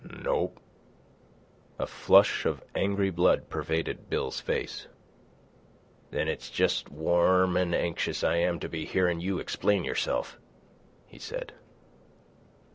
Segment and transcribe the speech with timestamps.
[0.03, 0.59] "Nope."
[1.77, 4.87] A flush of angry blood pervaded Bill's face.
[6.09, 10.39] "Then it's jes' warm an' anxious I am to be hearin' you explain yourself,"
[11.05, 11.53] he said.